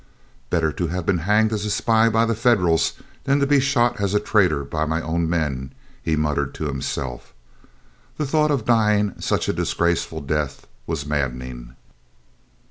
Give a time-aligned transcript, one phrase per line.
[0.49, 2.93] "Better to have been hanged as a spy by the Federals
[3.25, 7.35] than to be shot as a traitor by my own men," he muttered to himself.
[8.17, 11.75] The thought of dying such a disgraceful death was maddening.